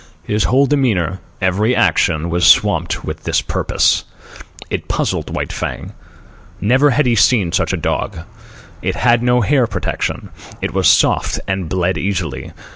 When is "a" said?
7.71-7.77